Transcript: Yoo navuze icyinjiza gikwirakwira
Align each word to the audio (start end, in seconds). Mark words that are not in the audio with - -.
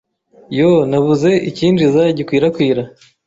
Yoo 0.57 0.77
navuze 0.89 1.29
icyinjiza 1.49 2.01
gikwirakwira 2.17 2.81